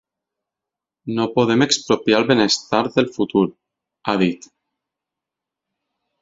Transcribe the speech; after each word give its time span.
No 1.17 1.27
podem 1.35 1.63
expropiar 1.65 2.21
el 2.21 2.25
benestar 2.31 2.79
del 2.97 3.11
futur, 3.19 3.45
ha 4.07 4.17
dit. 4.23 4.49